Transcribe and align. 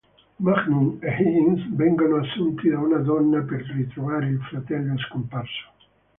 Magnum 0.39 0.97
e 0.99 1.11
Higgins 1.11 1.75
vengono 1.75 2.21
assunti 2.23 2.69
da 2.69 2.79
una 2.79 2.97
donna 2.97 3.39
per 3.43 3.61
ritrovare 3.71 4.29
il 4.29 4.39
fratello 4.49 4.97
scomparso. 4.97 5.69